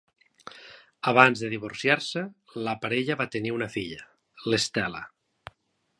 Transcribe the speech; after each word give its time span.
Abans 1.11 1.43
de 1.43 1.51
divorciar-se, 1.51 2.23
la 2.69 2.75
parella 2.87 3.19
va 3.23 3.29
tenir 3.37 3.55
una 3.59 3.71
filla, 3.77 4.11
l'Stella. 4.51 5.07